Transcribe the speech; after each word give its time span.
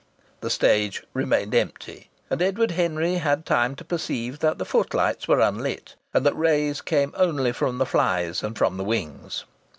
The 0.39 0.49
stage 0.49 1.03
remained 1.13 1.53
empty, 1.53 2.09
and 2.31 2.41
Edward 2.41 2.71
Henry 2.71 3.17
had 3.17 3.45
time 3.45 3.75
to 3.75 3.85
perceive 3.85 4.39
that 4.39 4.57
the 4.57 4.65
footlights 4.65 5.27
were 5.27 5.41
unlit 5.41 5.93
and 6.11 6.25
that 6.25 6.35
rays 6.35 6.81
came 6.81 7.13
only 7.15 7.51
from 7.51 7.77
the 7.77 7.85
flies 7.85 8.41
and 8.41 8.57
from 8.57 8.77
the 8.77 8.83
wings. 8.83 9.45